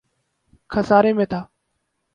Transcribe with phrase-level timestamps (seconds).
[0.69, 1.41] خسارے میں تھا